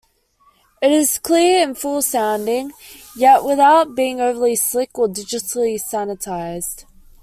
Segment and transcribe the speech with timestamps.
[0.81, 2.71] It's clear and full sounding,
[3.15, 6.85] yet without being overly slick or digitally sanitized.